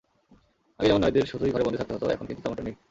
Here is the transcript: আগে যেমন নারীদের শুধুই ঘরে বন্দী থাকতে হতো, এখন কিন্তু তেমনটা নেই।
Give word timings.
আগে 0.79 0.87
যেমন 0.89 1.01
নারীদের 1.01 1.25
শুধুই 1.25 1.51
ঘরে 1.51 1.65
বন্দী 1.65 1.77
থাকতে 1.77 1.93
হতো, 1.95 2.05
এখন 2.09 2.25
কিন্তু 2.25 2.41
তেমনটা 2.43 2.63
নেই। 2.63 2.75